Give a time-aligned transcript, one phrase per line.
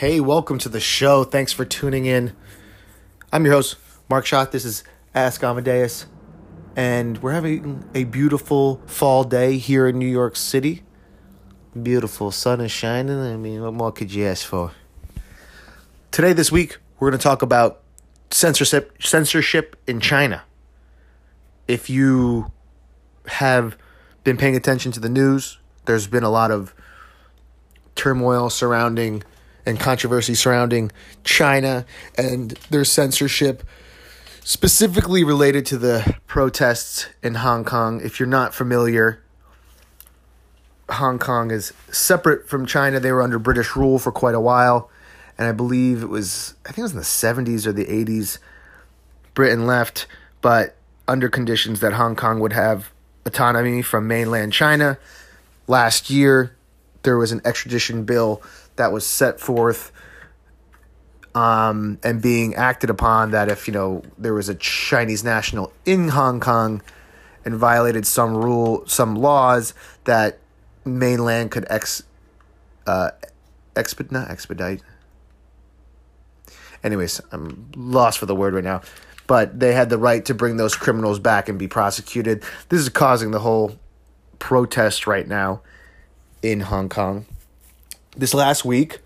[0.00, 1.24] Hey, welcome to the show.
[1.24, 2.34] Thanks for tuning in.
[3.34, 3.76] I'm your host,
[4.08, 4.50] Mark Schott.
[4.50, 4.82] This is
[5.14, 6.06] Ask Amadeus.
[6.74, 10.84] And we're having a beautiful fall day here in New York City.
[11.82, 12.30] Beautiful.
[12.30, 13.20] Sun is shining.
[13.20, 14.72] I mean, what more could you ask for?
[16.10, 17.82] Today, this week, we're going to talk about
[18.30, 20.44] censorship, censorship in China.
[21.68, 22.50] If you
[23.26, 23.76] have
[24.24, 26.72] been paying attention to the news, there's been a lot of
[27.94, 29.24] turmoil surrounding
[29.70, 30.92] and controversy surrounding
[31.24, 31.86] China
[32.18, 33.62] and their censorship,
[34.44, 38.00] specifically related to the protests in Hong Kong.
[38.02, 39.22] If you're not familiar,
[40.90, 43.00] Hong Kong is separate from China.
[43.00, 44.90] They were under British rule for quite a while.
[45.38, 48.38] And I believe it was, I think it was in the 70s or the 80s,
[49.32, 50.06] Britain left,
[50.42, 50.76] but
[51.08, 52.90] under conditions that Hong Kong would have
[53.24, 54.98] autonomy from mainland China.
[55.66, 56.56] Last year,
[57.02, 58.42] there was an extradition bill
[58.76, 59.92] that was set forth
[61.34, 66.08] um, and being acted upon that if you know there was a Chinese national in
[66.08, 66.82] Hong Kong
[67.44, 70.38] and violated some rule, some laws that
[70.84, 72.02] mainland could ex,
[72.86, 73.10] uh,
[73.76, 74.82] expedite, not expedite.
[76.82, 78.82] Anyways, I'm lost for the word right now,
[79.26, 82.42] but they had the right to bring those criminals back and be prosecuted.
[82.70, 83.78] This is causing the whole
[84.38, 85.60] protest right now
[86.42, 87.26] in Hong Kong.
[88.16, 88.98] This last week,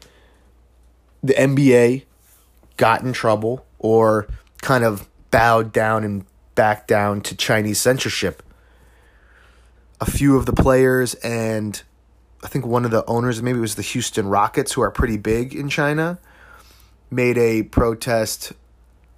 [1.23, 2.05] the NBA
[2.77, 4.27] got in trouble or
[4.63, 8.43] kind of bowed down and backed down to Chinese censorship.
[10.01, 11.83] A few of the players and
[12.43, 15.17] I think one of the owners, maybe it was the Houston Rockets, who are pretty
[15.17, 16.19] big in China,
[17.11, 18.53] made a protest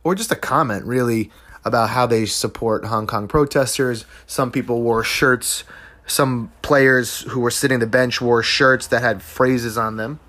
[0.05, 1.33] or just a comment really
[1.65, 4.05] about how they support Hong Kong protesters.
[4.27, 5.65] Some people wore shirts
[6.07, 10.21] some players who were sitting the bench wore shirts that had phrases on them.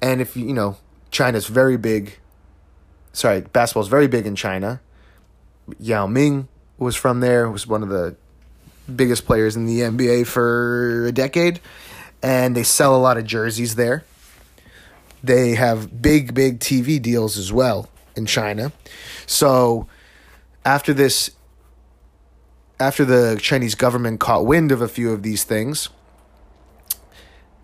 [0.00, 0.78] And if you, know,
[1.10, 2.18] China's very big.
[3.12, 4.80] Sorry, basketball's very big in China.
[5.78, 6.48] Yao Ming
[6.78, 8.16] was from there, was one of the
[8.94, 11.60] biggest players in the NBA for a decade.
[12.22, 14.04] And they sell a lot of jerseys there.
[15.22, 18.72] They have big, big TV deals as well in China.
[19.26, 19.86] So
[20.64, 21.30] after this
[22.80, 25.90] after the Chinese government caught wind of a few of these things,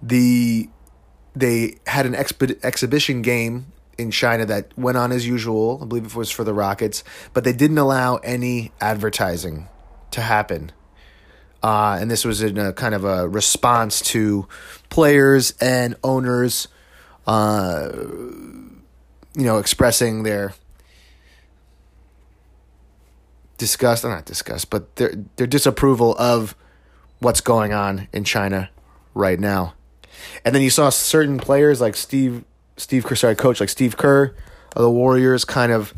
[0.03, 0.69] the
[1.35, 5.81] they had an expi- exhibition game in China that went on as usual.
[5.83, 9.69] I believe it was for the Rockets, but they didn't allow any advertising
[10.13, 10.73] to happen.
[11.63, 14.47] Uh, and this was in a kind of a response to
[14.89, 16.69] players and owners,
[17.27, 17.91] uh,
[19.35, 20.55] you know, expressing their
[23.59, 26.55] disgust, not disgust, but their their disapproval of
[27.21, 28.71] what's going on in China
[29.15, 29.75] right now.
[30.45, 32.45] And then you saw certain players like Steve
[32.77, 34.35] Steve Kerr, sorry, coach like Steve Kerr
[34.75, 35.95] of the Warriors kind of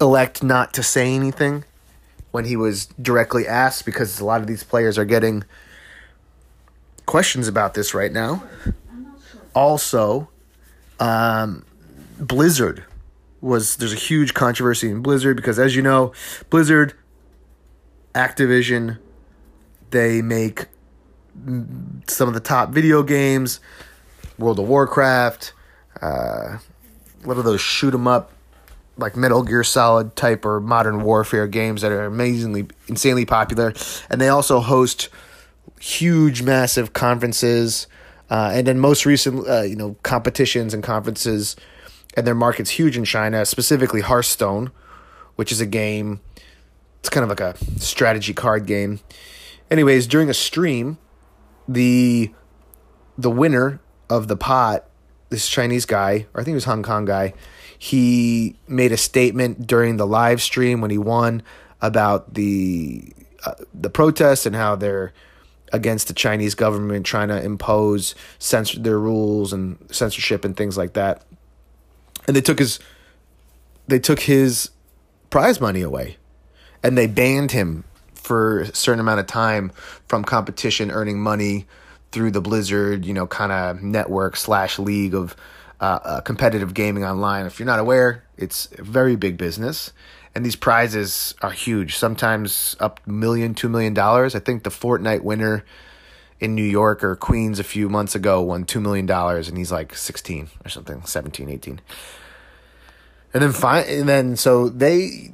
[0.00, 1.64] elect not to say anything
[2.30, 5.44] when he was directly asked because a lot of these players are getting
[7.06, 8.42] questions about this right now.
[9.54, 10.28] Also,
[11.00, 11.64] um,
[12.18, 12.84] Blizzard
[13.40, 16.12] was there's a huge controversy in Blizzard because as you know,
[16.50, 16.94] Blizzard,
[18.14, 18.98] Activision,
[19.90, 20.66] they make
[22.06, 23.60] some of the top video games,
[24.38, 25.52] World of Warcraft,
[26.02, 26.58] uh,
[27.24, 28.32] what are those shoot 'em up
[28.96, 33.72] like Metal Gear Solid type or Modern Warfare games that are amazingly insanely popular,
[34.10, 35.08] and they also host
[35.80, 37.86] huge, massive conferences,
[38.30, 41.54] uh, and then most recent, uh, you know, competitions and conferences
[42.18, 44.72] and their market's huge in China, specifically Hearthstone,
[45.36, 46.20] which is a game.
[46.98, 48.98] It's kind of like a strategy card game.
[49.70, 50.98] Anyways, during a stream,
[51.68, 52.32] the
[53.16, 53.80] the winner
[54.10, 54.88] of the pot,
[55.30, 57.34] this Chinese guy, or I think it was Hong Kong guy,
[57.78, 61.42] he made a statement during the live stream when he won
[61.80, 63.12] about the
[63.46, 65.12] uh, the protests and how they're
[65.72, 70.94] against the Chinese government trying to impose censor their rules and censorship and things like
[70.94, 71.22] that
[72.28, 72.78] and they took his
[73.88, 74.70] they took his
[75.30, 76.18] prize money away.
[76.84, 77.84] And they banned him
[78.14, 79.72] for a certain amount of time
[80.06, 81.66] from competition earning money
[82.12, 85.34] through the blizzard you know kind of network slash league of
[85.80, 87.46] uh, uh, competitive gaming online.
[87.46, 89.92] If you're not aware it's very big business.
[90.34, 91.96] And these prizes are huge.
[91.96, 94.34] Sometimes up million two million dollars.
[94.36, 95.64] I think the fortnite winner
[96.40, 99.72] in new york or queens a few months ago won two million dollars and he's
[99.72, 101.80] like 16 or something 17 18
[103.34, 105.32] and then fine, and then so they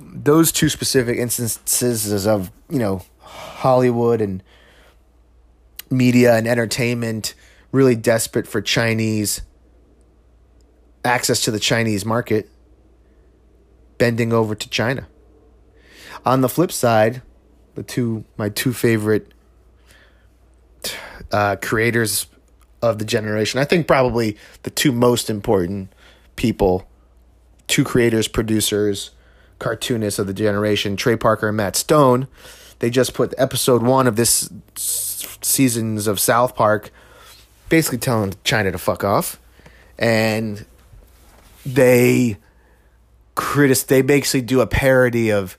[0.00, 4.42] those two specific instances of you know Hollywood and
[5.90, 7.34] media and entertainment
[7.72, 9.42] really desperate for Chinese
[11.04, 12.48] access to the Chinese market,
[13.98, 15.06] bending over to China.
[16.24, 17.22] On the flip side,
[17.74, 19.32] the two my two favorite
[21.32, 22.26] uh, creators
[22.82, 25.92] of the generation, I think probably the two most important
[26.36, 26.88] people,
[27.66, 29.10] two creators, producers,
[29.58, 32.26] cartoonists of the generation, Trey Parker and Matt Stone.
[32.78, 36.90] They just put episode one of this seasons of South Park,
[37.68, 39.38] basically telling China to fuck off,
[39.98, 40.64] and
[41.64, 42.38] they
[43.34, 45.56] critic they basically do a parody of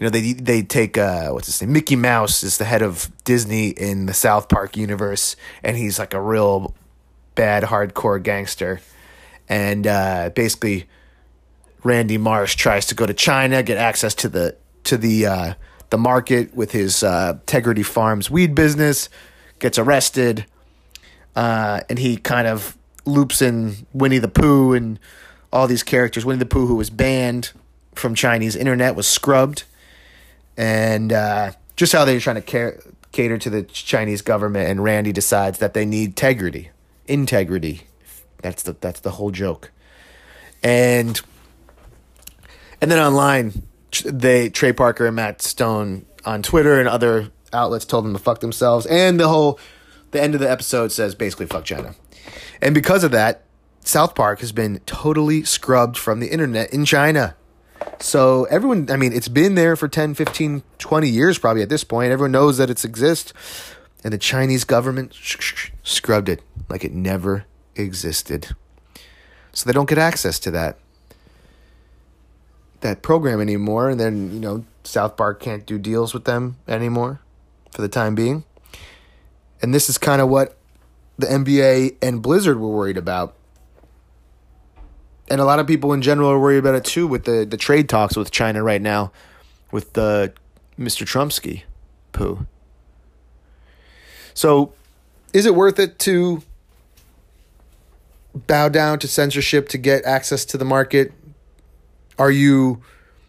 [0.00, 1.74] you know they they take uh what's his name?
[1.74, 6.14] Mickey Mouse is the head of Disney in the South Park universe and he's like
[6.14, 6.74] a real
[7.34, 8.80] bad hardcore gangster.
[9.48, 10.88] And uh basically
[11.84, 15.54] Randy Marsh tries to go to China get access to the to the uh
[15.90, 19.10] the market with his uh Integrity Farms weed business
[19.58, 20.46] gets arrested
[21.36, 24.98] uh and he kind of loops in Winnie the Pooh and
[25.52, 26.24] all these characters.
[26.24, 27.52] Winnie the Pooh, who was banned
[27.94, 29.64] from Chinese internet, was scrubbed,
[30.60, 34.68] and uh, just how they're trying to cater to the Chinese government.
[34.68, 36.70] And Randy decides that they need integrity,
[37.06, 37.82] integrity.
[38.42, 39.70] That's the that's the whole joke,
[40.62, 41.20] and
[42.80, 43.62] and then online,
[44.04, 48.40] they Trey Parker and Matt Stone on Twitter and other outlets told them to fuck
[48.40, 49.58] themselves, and the whole
[50.10, 51.94] the end of the episode says basically fuck China,
[52.62, 53.44] and because of that
[53.82, 57.34] South Park has been totally scrubbed from the internet in China.
[58.00, 61.84] So everyone, I mean, it's been there for 10, 15, 20 years probably at this
[61.84, 62.12] point.
[62.12, 63.32] Everyone knows that it exists.
[64.02, 65.14] And the Chinese government
[65.82, 67.44] scrubbed it like it never
[67.76, 68.54] existed.
[69.52, 70.78] So they don't get access to that
[72.80, 77.20] that program anymore and then, you know, South Park can't do deals with them anymore
[77.72, 78.44] for the time being.
[79.60, 80.56] And this is kind of what
[81.18, 83.36] the NBA and Blizzard were worried about
[85.30, 87.56] and a lot of people in general are worried about it too with the, the
[87.56, 89.12] trade talks with China right now
[89.70, 90.32] with the
[90.78, 91.06] Mr.
[91.06, 91.62] Trumpsky
[92.12, 92.46] poo.
[94.34, 94.72] So
[95.32, 96.42] is it worth it to
[98.34, 101.12] bow down to censorship to get access to the market?
[102.18, 102.82] Are you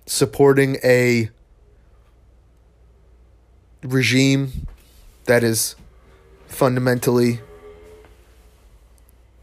[0.08, 1.30] supporting a
[3.84, 4.68] regime
[5.26, 5.76] that is
[6.48, 7.40] fundamentally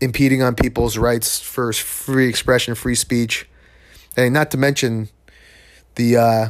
[0.01, 3.49] impeding on people's rights for free expression, free speech,
[4.17, 5.09] and not to mention
[5.97, 6.49] the uh,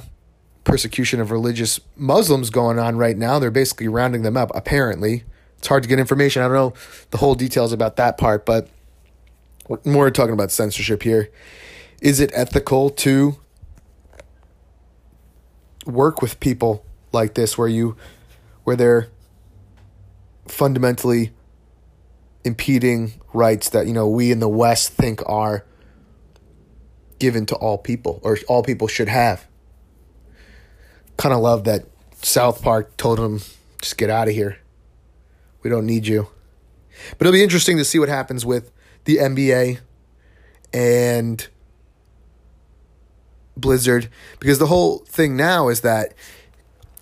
[0.65, 3.39] persecution of religious Muslims going on right now.
[3.39, 4.50] They're basically rounding them up.
[4.55, 5.25] Apparently,
[5.56, 6.43] it's hard to get information.
[6.43, 6.75] I don't know
[7.11, 8.69] the whole details about that part, but
[9.85, 11.31] more talking about censorship here.
[12.01, 13.39] Is it ethical to
[15.87, 17.97] work with people like this, where you,
[18.65, 19.09] where they're
[20.47, 21.33] fundamentally
[22.49, 25.65] impeding rights that you know we in the West think are
[27.21, 29.47] given to all people or all people should have.
[31.17, 31.85] Kind of love that
[32.23, 33.41] South Park told him
[33.81, 34.59] just get out of here.
[35.62, 36.29] We don't need you.
[37.17, 38.73] But it'll be interesting to see what happens with
[39.05, 39.79] the NBA
[40.72, 41.46] and
[43.56, 44.08] Blizzard
[44.41, 46.15] because the whole thing now is that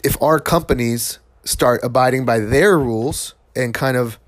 [0.03, 4.19] if our companies start abiding by their rules and kind of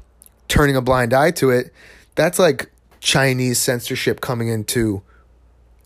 [0.49, 1.73] turning a blind eye to it,
[2.15, 5.03] that's like Chinese censorship coming into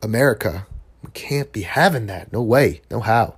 [0.02, 0.66] America.
[1.02, 2.33] We can't be having that.
[2.33, 2.81] No way.
[2.90, 3.37] No how.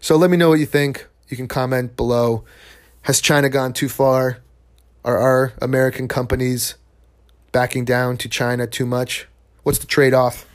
[0.00, 1.06] So let me know what you think.
[1.28, 2.44] You can comment below.
[3.02, 4.38] Has China gone too far?
[5.04, 6.74] Are our American companies
[7.52, 9.26] backing down to China too much?
[9.62, 10.46] What's the trade off?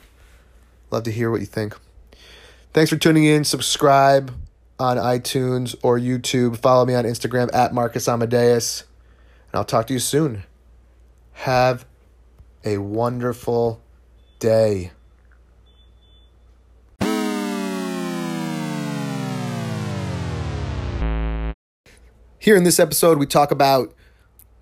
[0.90, 1.76] Love to hear what you think.
[2.72, 3.44] Thanks for tuning in.
[3.44, 4.34] Subscribe
[4.78, 6.56] on iTunes or YouTube.
[6.58, 8.84] Follow me on Instagram at Marcus Amadeus.
[9.52, 10.44] And I'll talk to you soon.
[11.32, 11.84] Have
[12.64, 13.82] a wonderful
[14.38, 14.92] day.
[22.38, 23.94] Here in this episode, we talk about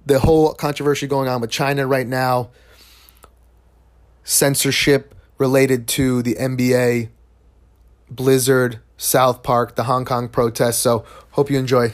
[0.04, 2.50] the whole controversy going on with China right now,
[4.24, 7.10] censorship related to the NBA,
[8.10, 10.78] Blizzard, South Park, the Hong Kong protests.
[10.78, 11.92] So, hope you enjoy.